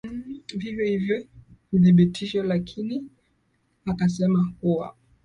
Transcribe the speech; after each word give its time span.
vivyo 0.57 0.85
hivyo 0.85 1.25
vidhibitisho 1.71 2.43
lakini 2.43 3.09
akasema 3.85 4.53
kuwa 4.61 4.95